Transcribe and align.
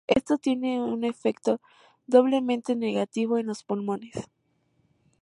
Esto 0.07 0.39
tiene 0.39 0.81
un 0.81 1.03
efecto 1.03 1.61
doblemente 2.07 2.75
negativo 2.75 3.37
en 3.37 3.45
los 3.45 3.63
pulmones. 3.63 4.27